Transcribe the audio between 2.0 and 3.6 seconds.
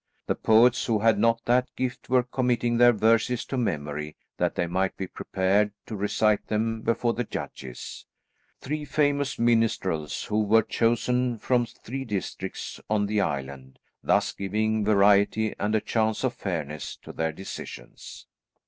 were committing their verses to